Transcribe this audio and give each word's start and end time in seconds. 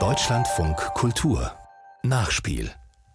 Deutschlandfunk 0.00 0.78
Kultur 0.94 1.52
Nachspiel 2.02 2.70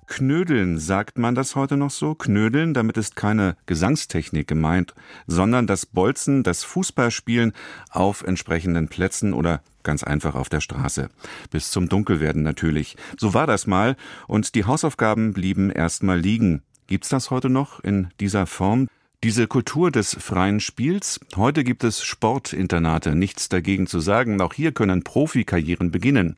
Knödeln, 0.05 0.77
sagt 0.77 1.17
man 1.17 1.33
das 1.33 1.55
heute 1.55 1.77
noch 1.77 1.89
so? 1.89 2.13
Knödeln, 2.13 2.75
damit 2.75 2.95
ist 2.95 3.15
keine 3.15 3.57
Gesangstechnik 3.65 4.47
gemeint, 4.47 4.93
sondern 5.25 5.65
das 5.65 5.87
Bolzen, 5.87 6.43
das 6.43 6.63
Fußballspielen 6.63 7.53
auf 7.89 8.21
entsprechenden 8.21 8.87
Plätzen 8.87 9.33
oder 9.33 9.63
ganz 9.81 10.03
einfach 10.03 10.35
auf 10.35 10.47
der 10.47 10.61
Straße. 10.61 11.09
Bis 11.49 11.71
zum 11.71 11.89
Dunkelwerden 11.89 12.43
natürlich. 12.43 12.97
So 13.17 13.33
war 13.33 13.47
das 13.47 13.65
mal 13.65 13.95
und 14.27 14.53
die 14.53 14.65
Hausaufgaben 14.65 15.33
blieben 15.33 15.71
erstmal 15.71 16.19
liegen. 16.19 16.61
Gibt's 16.85 17.09
das 17.09 17.31
heute 17.31 17.49
noch 17.49 17.79
in 17.79 18.09
dieser 18.19 18.45
Form? 18.45 18.89
Diese 19.23 19.47
Kultur 19.47 19.89
des 19.89 20.13
freien 20.13 20.59
Spiels. 20.59 21.19
Heute 21.35 21.63
gibt 21.63 21.83
es 21.83 22.03
Sportinternate, 22.03 23.15
nichts 23.15 23.49
dagegen 23.49 23.87
zu 23.87 23.99
sagen. 23.99 24.39
Auch 24.41 24.53
hier 24.53 24.73
können 24.73 25.03
Profikarrieren 25.03 25.89
beginnen. 25.89 26.35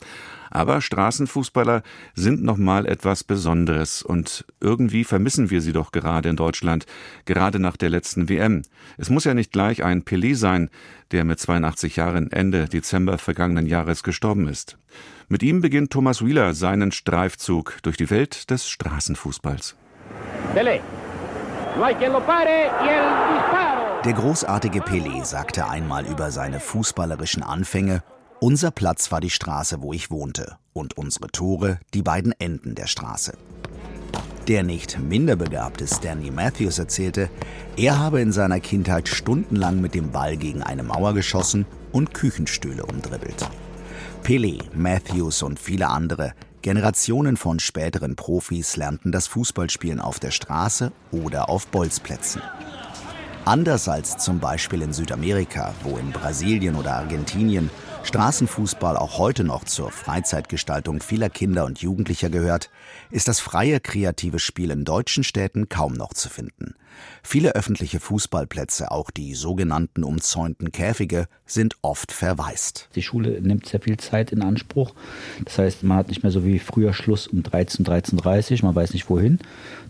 Aber 0.50 0.80
Straßenfußballer 0.80 1.84
sind 2.16 2.42
noch 2.42 2.56
mal 2.56 2.86
etwas 2.86 3.26
Besonderes 3.26 4.02
und 4.02 4.46
irgendwie 4.62 5.04
vermissen 5.04 5.50
wir 5.50 5.60
sie 5.60 5.74
doch 5.74 5.92
gerade 5.92 6.30
in 6.30 6.38
Deutschland, 6.38 6.86
gerade 7.26 7.60
nach 7.60 7.76
der 7.76 7.90
letzten 7.90 8.30
WM. 8.30 8.62
Es 8.98 9.10
muss 9.10 9.26
ja 9.26 9.34
nicht 9.34 9.52
gleich 9.52 9.84
ein 9.84 10.04
Pelé 10.04 10.34
sein, 10.34 10.70
der 11.12 11.26
mit 11.26 11.38
82 11.38 11.98
Jahren 11.98 12.32
Ende 12.32 12.70
Dezember 12.70 13.18
vergangenen 13.18 13.66
Jahres 13.66 14.04
gestorben 14.04 14.48
ist. 14.48 14.78
Mit 15.28 15.44
ihm 15.44 15.60
beginnt 15.60 15.92
Thomas 15.92 16.26
Wheeler 16.26 16.54
seinen 16.54 16.94
Streifzug 16.94 17.80
durch 17.84 17.98
die 17.98 18.10
Welt 18.10 18.50
des 18.50 18.70
Straßenfußballs. 18.70 19.76
Pelé. 20.56 20.80
Der 24.06 24.14
großartige 24.14 24.80
Pelé 24.82 25.24
sagte 25.24 25.68
einmal 25.68 26.06
über 26.06 26.32
seine 26.32 26.60
fußballerischen 26.60 27.44
Anfänge, 27.44 28.02
unser 28.40 28.72
Platz 28.72 29.12
war 29.12 29.20
die 29.20 29.30
Straße, 29.30 29.82
wo 29.82 29.92
ich 29.92 30.10
wohnte, 30.10 30.58
und 30.74 30.98
unsere 30.98 31.28
Tore 31.28 31.80
die 31.94 32.02
beiden 32.02 32.34
Enden 32.40 32.76
der 32.76 32.88
Straße. 32.88 33.38
Der 34.48 34.64
nicht 34.64 34.98
minder 34.98 35.36
begabte 35.36 35.86
Stanley 35.86 36.32
Matthews 36.32 36.80
erzählte, 36.80 37.30
er 37.78 38.00
habe 38.00 38.22
in 38.22 38.32
seiner 38.32 38.60
Kindheit 38.60 39.08
stundenlang 39.08 39.80
mit 39.80 39.94
dem 39.94 40.12
Ball 40.12 40.38
gegen 40.38 40.64
eine 40.64 40.84
Mauer 40.84 41.14
geschossen 41.14 41.66
und 41.92 42.14
Küchenstühle 42.14 42.86
umdribbelt. 42.86 43.48
Pelé, 44.24 44.64
Matthews 44.74 45.44
und 45.44 45.60
viele 45.60 45.90
andere 45.90 46.34
Generationen 46.62 47.38
von 47.38 47.60
späteren 47.60 48.18
Profis 48.18 48.76
lernten 48.76 49.14
das 49.14 49.28
Fußballspielen 49.28 50.02
auf 50.02 50.20
der 50.20 50.32
Straße 50.32 50.92
oder 51.12 51.48
auf 51.48 51.68
Bolzplätzen. 51.68 52.42
Anders 53.46 53.88
als 53.88 54.18
zum 54.18 54.40
Beispiel 54.40 54.82
in 54.82 54.92
Südamerika, 54.92 55.74
wo 55.84 55.98
in 55.98 56.12
Brasilien 56.12 56.76
oder 56.76 56.96
Argentinien 56.96 57.70
Straßenfußball 58.04 58.98
auch 58.98 59.18
heute 59.18 59.44
noch 59.44 59.66
zur 59.66 59.92
Freizeitgestaltung 59.92 61.02
vieler 61.02 61.30
Kinder 61.30 61.66
und 61.66 61.82
Jugendlicher 61.82 62.30
gehört, 62.30 62.70
ist 63.12 63.28
das 63.28 63.40
freie 63.40 63.80
kreative 63.80 64.40
Spiel 64.40 64.72
in 64.72 64.86
deutschen 64.86 65.24
Städten 65.24 65.70
kaum 65.70 65.94
noch 65.94 66.14
zu 66.14 66.30
finden. 66.30 66.76
Viele 67.24 67.56
öffentliche 67.56 68.00
Fußballplätze, 68.00 68.92
auch 68.92 69.12
die 69.12 69.34
sogenannten 69.34 70.04
umzäunten 70.04 70.72
Käfige, 70.72 71.28
sind 71.46 71.76
oft 71.82 72.12
verwaist. 72.12 72.90
Die 72.96 73.02
Schule 73.02 73.42
nimmt 73.42 73.66
sehr 73.66 73.82
viel 73.82 73.98
Zeit 73.98 74.32
in 74.32 74.42
Anspruch. 74.42 74.94
Das 75.46 75.58
heißt, 75.58 75.84
man 75.84 75.98
hat 75.98 76.08
nicht 76.08 76.24
mehr 76.24 76.32
so 76.32 76.46
wie 76.46 76.60
früher 76.60 76.94
Schluss 76.94 77.28
um 77.28 77.44
13, 77.44 77.86
13.30 77.86 78.52
Uhr, 78.52 78.66
man 78.66 78.76
weiß 78.76 78.94
nicht 78.94 79.10
wohin. 79.10 79.40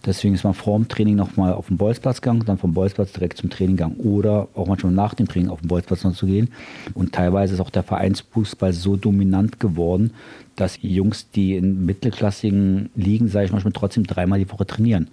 Deswegen 0.05 0.33
ist 0.33 0.43
man 0.43 0.53
vor 0.53 0.77
dem 0.77 0.87
Training 0.87 1.15
nochmal 1.15 1.53
auf 1.53 1.67
den 1.67 1.77
Bolzplatz 1.77 2.21
gegangen, 2.21 2.43
dann 2.45 2.57
vom 2.57 2.73
Bolzplatz 2.73 3.11
direkt 3.11 3.37
zum 3.37 3.49
Training 3.49 3.77
gegangen 3.77 3.97
oder 3.97 4.47
auch 4.55 4.67
manchmal 4.67 4.93
nach 4.93 5.13
dem 5.13 5.27
Training 5.27 5.49
auf 5.49 5.61
den 5.61 5.67
Bolzplatz 5.67 6.03
noch 6.03 6.15
zu 6.15 6.25
gehen. 6.25 6.51
Und 6.93 7.13
teilweise 7.13 7.53
ist 7.53 7.59
auch 7.59 7.69
der 7.69 7.83
Vereinsfußball 8.09 8.73
so 8.73 8.95
dominant 8.95 9.59
geworden, 9.59 10.11
dass 10.55 10.79
Jungs, 10.81 11.29
die 11.31 11.55
in 11.55 11.85
mittelklassigen 11.85 12.89
Ligen, 12.95 13.27
sage 13.27 13.45
ich 13.45 13.51
manchmal, 13.51 13.73
trotzdem 13.73 14.05
dreimal 14.05 14.39
die 14.39 14.51
Woche 14.51 14.65
trainieren. 14.65 15.09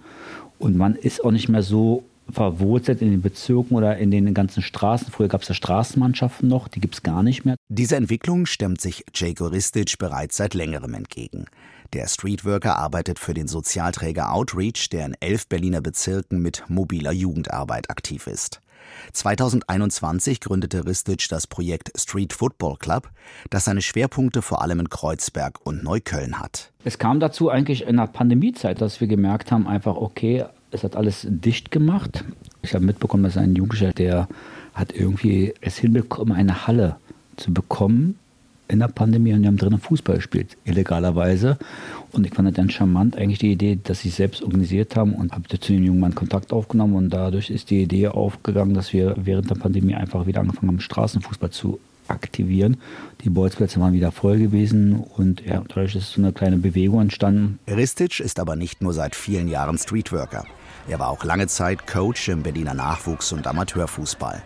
Und 0.59 0.75
man 0.75 0.95
ist 0.95 1.23
auch 1.23 1.31
nicht 1.31 1.49
mehr 1.49 1.63
so 1.63 2.03
verwurzelt 2.29 3.01
in 3.01 3.11
den 3.11 3.21
Bezirken 3.21 3.77
oder 3.77 3.97
in 3.97 4.11
den 4.11 4.33
ganzen 4.33 4.61
Straßen. 4.61 5.11
Früher 5.11 5.29
gab 5.29 5.43
es 5.43 5.47
ja 5.47 5.55
Straßenmannschaften 5.55 6.49
noch, 6.49 6.67
die 6.67 6.81
gibt 6.81 6.95
es 6.95 7.03
gar 7.03 7.23
nicht 7.23 7.45
mehr. 7.45 7.55
Diese 7.69 7.95
Entwicklung 7.95 8.45
stemmt 8.45 8.81
sich 8.81 9.05
Jake 9.13 9.41
Oristic 9.41 9.97
bereits 9.97 10.35
seit 10.35 10.53
längerem 10.53 10.93
entgegen. 10.93 11.45
Der 11.93 12.07
Streetworker 12.07 12.77
arbeitet 12.77 13.17
für 13.17 13.33
den 13.33 13.47
Sozialträger 13.47 14.33
Outreach, 14.33 14.89
der 14.89 15.05
in 15.05 15.15
elf 15.21 15.47
Berliner 15.47 15.79
Bezirken 15.79 16.41
mit 16.41 16.65
mobiler 16.67 17.13
Jugendarbeit 17.13 17.89
aktiv 17.89 18.27
ist. 18.27 18.59
2021 19.13 20.41
gründete 20.41 20.85
Ristic 20.85 21.27
das 21.29 21.47
Projekt 21.47 21.91
Street 21.99 22.33
Football 22.33 22.77
Club, 22.77 23.09
das 23.49 23.65
seine 23.65 23.81
Schwerpunkte 23.81 24.41
vor 24.41 24.61
allem 24.61 24.79
in 24.79 24.89
Kreuzberg 24.89 25.59
und 25.63 25.83
Neukölln 25.83 26.39
hat. 26.39 26.71
Es 26.83 26.97
kam 26.97 27.19
dazu 27.19 27.49
eigentlich 27.49 27.87
in 27.87 27.97
der 27.97 28.07
Pandemiezeit, 28.07 28.81
dass 28.81 29.01
wir 29.01 29.07
gemerkt 29.07 29.51
haben, 29.51 29.67
einfach, 29.67 29.95
okay, 29.95 30.45
es 30.71 30.83
hat 30.83 30.95
alles 30.95 31.25
dicht 31.29 31.71
gemacht. 31.71 32.23
Ich 32.61 32.73
habe 32.73 32.85
mitbekommen, 32.85 33.23
dass 33.23 33.37
ein 33.37 33.55
Jugendlicher, 33.55 33.93
der 33.93 34.27
hat 34.73 34.93
irgendwie 34.93 35.53
es 35.61 35.77
hinbekommen, 35.77 36.35
eine 36.35 36.67
Halle 36.67 36.97
zu 37.37 37.53
bekommen 37.53 38.17
in 38.67 38.79
der 38.79 38.87
Pandemie 38.87 39.33
und 39.33 39.41
die 39.41 39.47
haben 39.47 39.57
drinnen 39.57 39.79
Fußball 39.79 40.17
gespielt, 40.17 40.57
illegalerweise. 40.65 41.57
Und 42.11 42.25
ich 42.25 42.33
fand 42.33 42.47
das 42.47 42.55
dann 42.55 42.69
charmant, 42.69 43.17
eigentlich 43.17 43.39
die 43.39 43.51
Idee, 43.51 43.79
dass 43.81 43.99
sie 43.99 44.09
selbst 44.09 44.43
organisiert 44.43 44.95
haben 44.95 45.13
und 45.13 45.33
habe 45.33 45.47
zu 45.47 45.73
dem 45.73 45.83
jungen 45.83 45.99
Mann 45.99 46.15
Kontakt 46.15 46.51
aufgenommen 46.53 46.95
und 46.95 47.09
dadurch 47.09 47.49
ist 47.49 47.69
die 47.69 47.83
Idee 47.83 48.07
aufgegangen, 48.09 48.73
dass 48.73 48.93
wir 48.93 49.15
während 49.17 49.49
der 49.49 49.55
Pandemie 49.55 49.95
einfach 49.95 50.25
wieder 50.27 50.41
angefangen 50.41 50.69
haben, 50.69 50.79
Straßenfußball 50.79 51.51
zu 51.51 51.79
aktivieren. 52.07 52.77
Die 53.23 53.29
Bolzplätze 53.29 53.79
waren 53.79 53.93
wieder 53.93 54.11
voll 54.11 54.39
gewesen 54.39 55.03
und 55.17 55.45
ja, 55.45 55.61
dadurch 55.67 55.95
ist 55.95 56.13
so 56.13 56.21
eine 56.21 56.31
kleine 56.31 56.57
Bewegung 56.57 57.01
entstanden. 57.01 57.59
Ristic 57.67 58.19
ist 58.19 58.39
aber 58.39 58.55
nicht 58.55 58.81
nur 58.81 58.93
seit 58.93 59.15
vielen 59.15 59.47
Jahren 59.47 59.77
Streetworker. 59.77 60.45
Er 60.89 60.99
war 60.99 61.09
auch 61.09 61.23
lange 61.25 61.47
Zeit 61.47 61.85
Coach 61.85 62.29
im 62.29 62.43
Berliner 62.43 62.73
Nachwuchs- 62.73 63.33
und 63.33 63.45
Amateurfußball. 63.45 64.41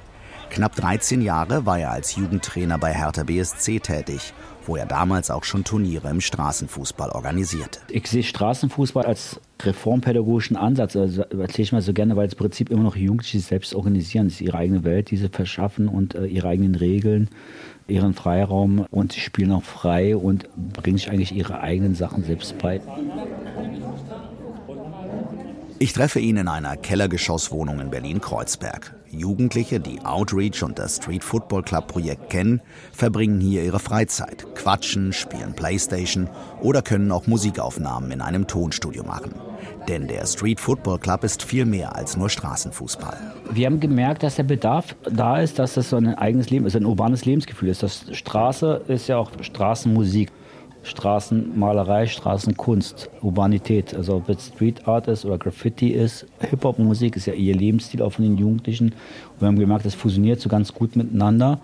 Knapp 0.51 0.75
13 0.75 1.21
Jahre 1.21 1.65
war 1.65 1.79
er 1.79 1.91
als 1.91 2.17
Jugendtrainer 2.17 2.77
bei 2.77 2.93
Hertha 2.93 3.23
BSC 3.23 3.79
tätig, 3.79 4.33
wo 4.65 4.75
er 4.75 4.85
damals 4.85 5.31
auch 5.31 5.45
schon 5.45 5.63
Turniere 5.63 6.09
im 6.09 6.19
Straßenfußball 6.19 7.11
organisierte. 7.11 7.79
Ich 7.87 8.07
sehe 8.07 8.21
Straßenfußball 8.21 9.05
als 9.05 9.39
reformpädagogischen 9.63 10.57
Ansatz. 10.57 10.97
Also 10.97 11.21
erzähle 11.21 11.63
ich 11.63 11.71
mal 11.71 11.81
so 11.81 11.93
gerne, 11.93 12.17
weil 12.17 12.27
im 12.27 12.35
Prinzip 12.35 12.69
immer 12.69 12.83
noch 12.83 12.97
Jugendliche 12.97 13.39
selbst 13.39 13.73
organisieren. 13.73 14.27
Es 14.27 14.33
ist 14.33 14.41
ihre 14.41 14.57
eigene 14.57 14.83
Welt, 14.83 15.11
die 15.11 15.15
sie 15.15 15.29
verschaffen 15.29 15.87
und 15.87 16.15
äh, 16.15 16.25
ihre 16.25 16.49
eigenen 16.49 16.75
Regeln, 16.75 17.29
ihren 17.87 18.13
Freiraum 18.13 18.85
und 18.91 19.13
sie 19.13 19.21
spielen 19.21 19.53
auch 19.53 19.63
frei 19.63 20.17
und 20.17 20.49
bringen 20.73 20.97
sich 20.97 21.09
eigentlich 21.09 21.31
ihre 21.31 21.61
eigenen 21.61 21.95
Sachen 21.95 22.25
selbst 22.25 22.57
bei. 22.57 22.81
Ich 25.81 25.93
treffe 25.93 26.19
ihn 26.19 26.37
in 26.37 26.47
einer 26.47 26.77
Kellergeschosswohnung 26.77 27.79
in 27.79 27.89
Berlin-Kreuzberg. 27.89 28.93
Jugendliche, 29.09 29.79
die 29.79 29.99
Outreach 30.01 30.61
und 30.61 30.77
das 30.77 30.97
Street 30.97 31.23
Football 31.23 31.63
Club 31.63 31.87
Projekt 31.87 32.29
kennen, 32.29 32.61
verbringen 32.93 33.39
hier 33.39 33.63
ihre 33.63 33.79
Freizeit, 33.79 34.45
quatschen, 34.53 35.11
spielen 35.11 35.55
Playstation 35.55 36.29
oder 36.61 36.83
können 36.83 37.11
auch 37.11 37.25
Musikaufnahmen 37.25 38.11
in 38.11 38.21
einem 38.21 38.45
Tonstudio 38.45 39.03
machen. 39.03 39.33
Denn 39.87 40.07
der 40.07 40.27
Street 40.27 40.59
Football 40.59 40.99
Club 40.99 41.23
ist 41.23 41.41
viel 41.41 41.65
mehr 41.65 41.95
als 41.95 42.15
nur 42.15 42.29
Straßenfußball. 42.29 43.17
Wir 43.51 43.65
haben 43.65 43.79
gemerkt, 43.79 44.21
dass 44.21 44.35
der 44.35 44.43
Bedarf 44.43 44.95
da 45.09 45.39
ist, 45.39 45.57
dass 45.57 45.73
das 45.73 45.89
so 45.89 45.95
ein 45.95 46.13
eigenes 46.13 46.51
Leben 46.51 46.67
ist, 46.67 46.75
ein 46.75 46.85
urbanes 46.85 47.25
Lebensgefühl 47.25 47.69
ist. 47.69 47.81
Das 47.81 48.05
Straße 48.11 48.83
ist 48.87 49.07
ja 49.07 49.17
auch 49.17 49.31
Straßenmusik. 49.41 50.31
Straßenmalerei, 50.83 52.07
Straßenkunst, 52.07 53.09
Urbanität. 53.21 53.95
Also 53.95 54.15
ob 54.15 54.29
es 54.29 54.47
Street 54.47 54.87
Art 54.87 55.07
ist 55.07 55.25
oder 55.25 55.37
Graffiti 55.37 55.89
ist, 55.89 56.25
Hip-Hop-Musik 56.39 57.15
ist 57.15 57.27
ja 57.27 57.33
ihr 57.33 57.55
Lebensstil 57.55 58.01
auch 58.01 58.13
von 58.13 58.23
den 58.23 58.37
Jugendlichen. 58.37 58.87
Und 58.87 59.41
wir 59.41 59.47
haben 59.47 59.59
gemerkt, 59.59 59.85
das 59.85 59.95
fusioniert 59.95 60.41
so 60.41 60.49
ganz 60.49 60.73
gut 60.73 60.95
miteinander. 60.95 61.59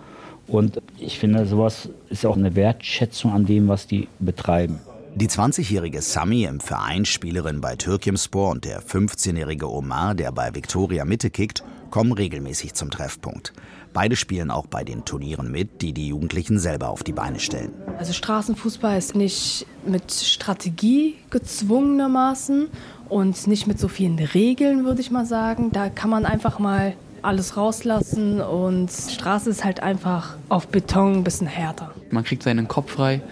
Und 0.46 0.80
ich 0.98 1.18
finde, 1.18 1.44
sowas 1.46 1.90
ist 2.08 2.24
auch 2.24 2.36
eine 2.36 2.54
Wertschätzung 2.54 3.32
an 3.32 3.44
dem, 3.44 3.68
was 3.68 3.86
die 3.86 4.08
betreiben. 4.18 4.80
Die 5.14 5.28
20-jährige 5.28 6.00
Sami 6.00 6.44
im 6.44 6.60
Verein 6.60 7.04
Spielerin 7.04 7.60
bei 7.60 7.76
Türkimspor 7.76 8.50
und 8.50 8.64
der 8.64 8.82
15-jährige 8.82 9.70
Omar, 9.70 10.14
der 10.14 10.30
bei 10.32 10.54
Viktoria 10.54 11.04
Mitte 11.04 11.30
kickt, 11.30 11.64
kommen 11.90 12.12
regelmäßig 12.12 12.74
zum 12.74 12.90
Treffpunkt. 12.90 13.52
Beide 13.92 14.16
spielen 14.16 14.50
auch 14.50 14.66
bei 14.66 14.84
den 14.84 15.04
Turnieren 15.04 15.50
mit, 15.50 15.82
die 15.82 15.92
die 15.92 16.08
Jugendlichen 16.08 16.58
selber 16.58 16.88
auf 16.90 17.02
die 17.02 17.12
Beine 17.12 17.40
stellen. 17.40 17.72
Also 17.98 18.12
Straßenfußball 18.12 18.98
ist 18.98 19.14
nicht 19.14 19.66
mit 19.86 20.12
Strategie 20.12 21.16
gezwungenermaßen 21.30 22.68
und 23.08 23.46
nicht 23.46 23.66
mit 23.66 23.80
so 23.80 23.88
vielen 23.88 24.18
Regeln, 24.18 24.84
würde 24.84 25.00
ich 25.00 25.10
mal 25.10 25.24
sagen. 25.26 25.70
Da 25.72 25.88
kann 25.88 26.10
man 26.10 26.26
einfach 26.26 26.58
mal 26.58 26.94
alles 27.22 27.56
rauslassen 27.56 28.40
und 28.40 28.90
Straße 28.90 29.50
ist 29.50 29.64
halt 29.64 29.82
einfach 29.82 30.36
auf 30.48 30.68
Beton 30.68 31.16
ein 31.16 31.24
bisschen 31.24 31.46
härter. 31.46 31.92
Man 32.10 32.24
kriegt 32.24 32.42
seinen 32.42 32.68
Kopf 32.68 32.92
frei. 32.92 33.22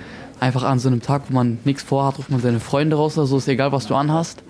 Einfach 0.41 0.65
an 0.65 0.79
so 0.79 0.89
einem 0.89 1.01
Tag, 1.01 1.23
wo 1.29 1.35
man 1.35 1.59
nichts 1.65 1.83
vorhat, 1.83 2.19
ruft 2.19 2.31
man 2.31 2.41
seine 2.41 2.61
Freunde 2.61 2.97
raus 2.97 3.17
oder 3.17 3.27
so, 3.27 3.39
ist 3.39 3.49
egal, 3.49 3.73
was 3.73 3.87
du 3.87 3.95
anhast. 3.95 4.43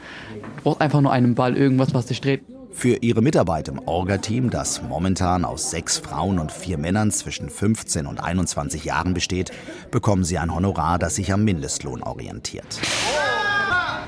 Du 0.57 0.63
brauchst 0.63 0.81
einfach 0.81 1.01
nur 1.01 1.13
einen 1.13 1.35
Ball, 1.35 1.57
irgendwas, 1.57 1.95
was 1.95 2.07
dich 2.07 2.21
dreht. 2.21 2.43
Für 2.77 2.99
ihre 3.01 3.23
Mitarbeit 3.23 3.69
im 3.69 3.81
Orga-Team, 3.87 4.51
das 4.51 4.83
momentan 4.83 5.47
aus 5.47 5.71
sechs 5.71 5.97
Frauen 5.97 6.39
und 6.39 6.53
vier 6.53 6.77
Männern 6.77 7.11
zwischen 7.11 7.49
15 7.49 8.07
und 8.07 8.23
21 8.23 8.85
Jahren 8.85 9.15
besteht, 9.15 9.51
bekommen 9.91 10.25
sie 10.25 10.37
ein 10.37 10.55
Honorar, 10.55 10.99
das 10.99 11.15
sich 11.15 11.33
am 11.33 11.43
Mindestlohn 11.43 12.03
orientiert. 12.03 12.79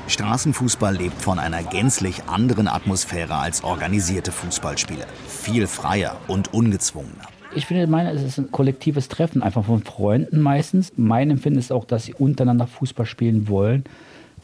Straßenfußball 0.06 0.94
lebt 0.94 1.19
von 1.23 1.38
einer 1.38 1.62
gänzlich 1.62 2.25
anderen 2.25 2.69
Atmosphäre 2.69 3.37
als 3.37 3.65
organisierte 3.65 4.32
Fußballspiele. 4.32 5.06
Viel 5.26 5.67
freier 5.67 6.19
und 6.29 6.53
ungezwungener. 6.53 7.25
Ich 7.55 7.64
finde, 7.64 7.87
meine, 7.87 8.11
es 8.11 8.23
ist 8.23 8.37
ein 8.37 8.53
kollektives 8.53 9.09
Treffen, 9.09 9.43
einfach 9.43 9.64
von 9.64 9.82
Freunden 9.82 10.43
meistens. 10.43 10.93
Mein 10.94 11.31
Empfinden 11.31 11.59
ist 11.59 11.73
auch, 11.73 11.87
dass 11.87 12.05
sie 12.05 12.12
untereinander 12.12 12.67
Fußball 12.67 13.06
spielen 13.06 13.49
wollen, 13.49 13.85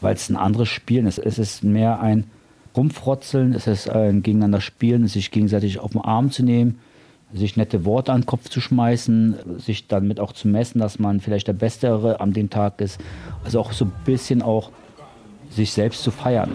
weil 0.00 0.14
es 0.14 0.30
ein 0.30 0.36
anderes 0.36 0.70
Spielen 0.70 1.06
ist. 1.06 1.18
Es 1.18 1.38
ist 1.38 1.62
mehr 1.62 2.00
ein 2.00 2.24
rumfrotzeln, 2.76 3.54
es 3.54 3.66
ist 3.66 3.88
ein 3.88 4.22
Gegeneinander 4.22 4.60
spielen, 4.60 5.06
sich 5.06 5.30
gegenseitig 5.30 5.78
auf 5.78 5.92
den 5.92 6.00
Arm 6.00 6.30
zu 6.30 6.42
nehmen, 6.42 6.78
sich 7.32 7.56
nette 7.56 7.84
Worte 7.84 8.12
an 8.12 8.22
den 8.22 8.26
Kopf 8.26 8.48
zu 8.48 8.60
schmeißen, 8.60 9.58
sich 9.58 9.88
dann 9.88 10.06
mit 10.06 10.20
auch 10.20 10.32
zu 10.32 10.48
messen, 10.48 10.78
dass 10.78 10.98
man 10.98 11.20
vielleicht 11.20 11.48
der 11.48 11.52
Bessere 11.52 12.20
an 12.20 12.32
dem 12.32 12.50
Tag 12.50 12.80
ist. 12.80 13.00
Also 13.44 13.60
auch 13.60 13.72
so 13.72 13.86
ein 13.86 13.92
bisschen 14.04 14.42
auch 14.42 14.70
sich 15.50 15.72
selbst 15.72 16.02
zu 16.02 16.10
feiern. 16.10 16.52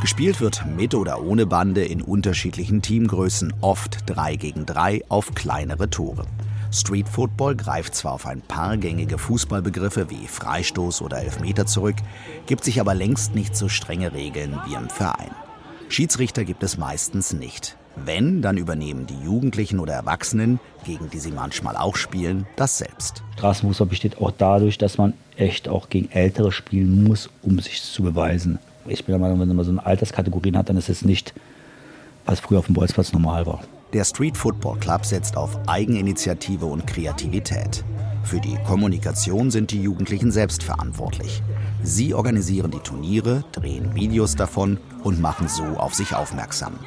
Gespielt 0.00 0.40
wird 0.40 0.64
mit 0.76 0.94
oder 0.96 1.22
ohne 1.22 1.46
Bande 1.46 1.84
in 1.84 2.02
unterschiedlichen 2.02 2.82
Teamgrößen, 2.82 3.54
oft 3.60 3.98
3 4.06 4.34
gegen 4.34 4.66
3 4.66 5.02
auf 5.08 5.32
kleinere 5.34 5.88
Tore. 5.90 6.24
Street 6.72 7.08
Football 7.08 7.56
greift 7.56 7.94
zwar 7.94 8.12
auf 8.12 8.26
ein 8.26 8.40
paar 8.40 8.76
gängige 8.76 9.18
Fußballbegriffe 9.18 10.08
wie 10.10 10.26
Freistoß 10.26 11.02
oder 11.02 11.18
Elfmeter 11.18 11.66
zurück, 11.66 11.96
gibt 12.46 12.64
sich 12.64 12.80
aber 12.80 12.94
längst 12.94 13.34
nicht 13.34 13.54
so 13.54 13.68
strenge 13.68 14.12
Regeln 14.12 14.58
wie 14.66 14.74
im 14.74 14.88
Verein. 14.88 15.30
Schiedsrichter 15.88 16.44
gibt 16.44 16.62
es 16.62 16.78
meistens 16.78 17.34
nicht. 17.34 17.76
Wenn, 17.94 18.40
dann 18.40 18.56
übernehmen 18.56 19.06
die 19.06 19.22
Jugendlichen 19.22 19.78
oder 19.78 19.92
Erwachsenen, 19.92 20.58
gegen 20.86 21.10
die 21.10 21.18
sie 21.18 21.30
manchmal 21.30 21.76
auch 21.76 21.96
spielen, 21.96 22.46
das 22.56 22.78
selbst. 22.78 23.22
Straßenfußball 23.36 23.88
besteht 23.88 24.18
auch 24.18 24.30
dadurch, 24.30 24.78
dass 24.78 24.96
man 24.96 25.12
echt 25.36 25.68
auch 25.68 25.90
gegen 25.90 26.10
Ältere 26.10 26.52
spielen 26.52 27.04
muss, 27.04 27.28
um 27.42 27.58
sich 27.58 27.82
zu 27.82 28.02
beweisen. 28.02 28.58
Ich 28.86 29.04
bin 29.04 29.12
der 29.12 29.20
Meinung, 29.20 29.38
wenn 29.40 29.54
man 29.54 29.64
so 29.64 29.70
eine 29.70 29.84
Alterskategorien 29.84 30.56
hat, 30.56 30.70
dann 30.70 30.78
ist 30.78 30.88
es 30.88 31.04
nicht, 31.04 31.34
was 32.24 32.40
früher 32.40 32.60
auf 32.60 32.66
dem 32.66 32.74
Bolzplatz 32.74 33.12
normal 33.12 33.46
war. 33.46 33.60
Der 33.92 34.04
Street 34.04 34.38
Football 34.38 34.78
Club 34.78 35.04
setzt 35.04 35.36
auf 35.36 35.58
Eigeninitiative 35.68 36.64
und 36.64 36.86
Kreativität. 36.86 37.84
Für 38.24 38.40
die 38.40 38.56
Kommunikation 38.66 39.50
sind 39.50 39.70
die 39.70 39.82
Jugendlichen 39.82 40.30
selbst 40.30 40.62
verantwortlich. 40.62 41.42
Sie 41.82 42.14
organisieren 42.14 42.70
die 42.70 42.78
Turniere, 42.78 43.44
drehen 43.52 43.94
Videos 43.94 44.34
davon 44.34 44.78
und 45.04 45.20
machen 45.20 45.46
so 45.46 45.64
auf 45.64 45.92
sich 45.92 46.14
aufmerksam. 46.14 46.78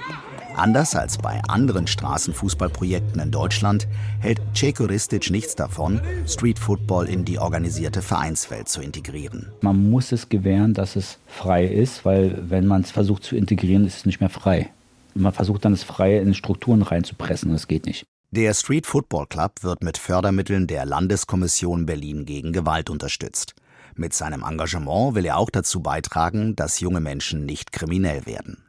Anders 0.55 0.95
als 0.95 1.19
bei 1.19 1.41
anderen 1.47 1.85
Straßenfußballprojekten 1.85 3.21
in 3.21 3.29
Deutschland 3.29 3.87
hält 4.19 4.41
Ceko 4.55 4.85
Ristic 4.85 5.29
nichts 5.29 5.53
davon, 5.53 6.01
Street 6.25 6.57
Football 6.57 7.07
in 7.07 7.23
die 7.23 7.37
organisierte 7.37 8.01
Vereinswelt 8.01 8.67
zu 8.67 8.81
integrieren. 8.81 9.51
Man 9.61 9.91
muss 9.91 10.11
es 10.11 10.29
gewähren, 10.29 10.73
dass 10.73 10.95
es 10.95 11.19
frei 11.27 11.65
ist, 11.65 12.03
weil 12.03 12.49
wenn 12.49 12.65
man 12.65 12.81
es 12.81 12.89
versucht 12.89 13.25
zu 13.25 13.35
integrieren, 13.35 13.85
ist 13.85 13.97
es 13.97 14.05
nicht 14.07 14.21
mehr 14.21 14.29
frei 14.31 14.71
man 15.15 15.33
versucht 15.33 15.65
dann 15.65 15.73
das 15.73 15.83
Freie 15.83 16.19
in 16.19 16.33
Strukturen 16.33 16.81
reinzupressen. 16.81 17.51
Das 17.51 17.67
geht 17.67 17.85
nicht. 17.85 18.05
Der 18.31 18.53
Street 18.53 18.85
Football 18.85 19.27
Club 19.27 19.63
wird 19.63 19.83
mit 19.83 19.97
Fördermitteln 19.97 20.67
der 20.67 20.85
Landeskommission 20.85 21.85
Berlin 21.85 22.25
gegen 22.25 22.51
Gewalt 22.51 22.89
unterstützt. 22.89 23.55
Mit 23.95 24.13
seinem 24.13 24.43
Engagement 24.43 25.15
will 25.15 25.25
er 25.25 25.37
auch 25.37 25.49
dazu 25.49 25.81
beitragen, 25.81 26.55
dass 26.55 26.81
junge 26.81 26.99
Menschen 26.99 27.45
nicht 27.45 27.71
kriminell 27.71 28.25
werden. 28.25 28.63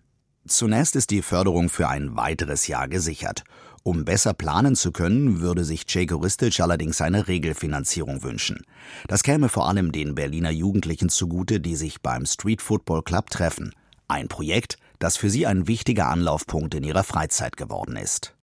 Zunächst 0.47 0.95
ist 0.95 1.11
die 1.11 1.23
Förderung 1.23 1.69
für 1.69 1.89
ein 1.89 2.17
weiteres 2.17 2.69
Jahr 2.69 2.87
gesichert. 2.87 3.43
Um 3.83 4.05
besser 4.05 4.35
planen 4.35 4.77
zu 4.77 4.93
können, 4.93 5.41
würde 5.41 5.65
sich 5.65 5.85
Jake 5.89 6.15
Ristic 6.15 6.61
allerdings 6.61 7.01
eine 7.01 7.27
Regelfinanzierung 7.27 8.23
wünschen. 8.23 8.65
Das 9.09 9.25
käme 9.25 9.49
vor 9.49 9.69
allem 9.69 9.91
den 9.91 10.15
Berliner 10.15 10.51
Jugendlichen 10.51 11.09
zugute, 11.09 11.59
die 11.59 11.75
sich 11.75 12.03
beim 12.03 12.27
Street 12.27 12.63
Football 12.63 13.03
Club 13.03 13.31
treffen. 13.31 13.73
Ein 14.07 14.29
Projekt, 14.29 14.79
das 14.99 15.17
für 15.17 15.31
sie 15.31 15.47
ein 15.47 15.67
wichtiger 15.67 16.09
Anlaufpunkt 16.09 16.75
in 16.75 16.85
ihrer 16.85 17.05
Freizeit 17.05 17.57
geworden 17.57 17.97
ist. 17.97 18.36